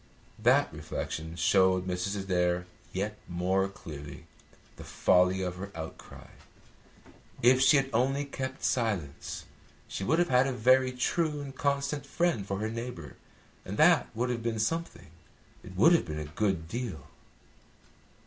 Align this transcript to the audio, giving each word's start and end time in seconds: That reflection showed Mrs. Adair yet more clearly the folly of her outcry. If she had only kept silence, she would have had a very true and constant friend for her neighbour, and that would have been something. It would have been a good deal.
That 0.39 0.73
reflection 0.73 1.35
showed 1.35 1.85
Mrs. 1.85 2.19
Adair 2.19 2.65
yet 2.91 3.19
more 3.27 3.69
clearly 3.69 4.25
the 4.77 4.83
folly 4.83 5.43
of 5.43 5.57
her 5.57 5.71
outcry. 5.75 6.25
If 7.43 7.61
she 7.61 7.77
had 7.77 7.87
only 7.93 8.25
kept 8.25 8.63
silence, 8.63 9.45
she 9.87 10.03
would 10.03 10.17
have 10.17 10.29
had 10.29 10.47
a 10.47 10.53
very 10.53 10.91
true 10.91 11.39
and 11.41 11.55
constant 11.55 12.07
friend 12.07 12.47
for 12.47 12.57
her 12.61 12.69
neighbour, 12.71 13.15
and 13.63 13.77
that 13.77 14.07
would 14.15 14.31
have 14.31 14.41
been 14.41 14.57
something. 14.57 15.09
It 15.61 15.75
would 15.75 15.93
have 15.93 16.05
been 16.05 16.17
a 16.19 16.25
good 16.25 16.67
deal. 16.67 17.03